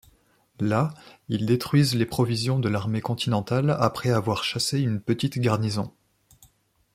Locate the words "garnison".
5.37-5.93